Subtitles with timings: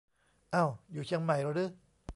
[0.51, 1.65] เอ้า อยู่เชียงใหม่รึ